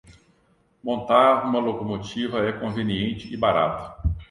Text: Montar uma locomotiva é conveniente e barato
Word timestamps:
Montar 0.83 1.43
uma 1.47 1.59
locomotiva 1.59 2.39
é 2.43 2.51
conveniente 2.53 3.31
e 3.31 3.37
barato 3.37 4.01